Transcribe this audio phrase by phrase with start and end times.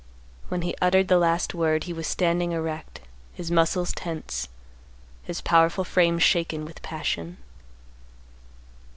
[0.47, 3.01] When he uttered the last word he was standing erect,
[3.33, 4.49] his muscles tense,
[5.21, 7.37] his powerful frame shaken with passion.